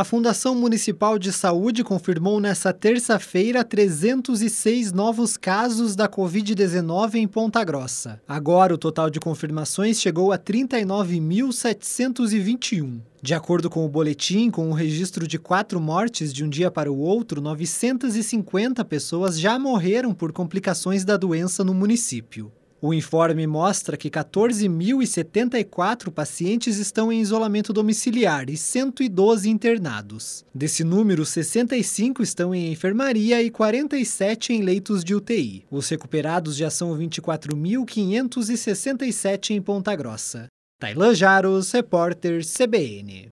[0.00, 7.62] A Fundação Municipal de Saúde confirmou nesta terça-feira 306 novos casos da Covid-19 em Ponta
[7.62, 8.18] Grossa.
[8.26, 13.02] Agora, o total de confirmações chegou a 39.721.
[13.20, 16.90] De acordo com o boletim, com o registro de quatro mortes de um dia para
[16.90, 22.50] o outro, 950 pessoas já morreram por complicações da doença no município.
[22.82, 30.46] O informe mostra que 14.074 pacientes estão em isolamento domiciliar e 112 internados.
[30.54, 35.66] Desse número, 65 estão em enfermaria e 47 em leitos de UTI.
[35.70, 40.46] Os recuperados já são 24.567 em Ponta Grossa.
[40.80, 43.28] Tailan Jaros, repórter CBN.